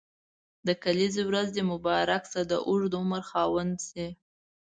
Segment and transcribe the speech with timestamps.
[0.67, 4.05] د کلیزي ورځ دي مبارک شه د اوږد عمر خاوند سي.